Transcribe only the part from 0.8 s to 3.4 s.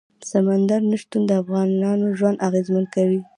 نه شتون د افغانانو ژوند اغېزمن کوي.